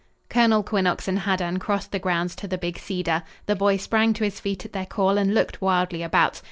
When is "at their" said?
4.65-4.87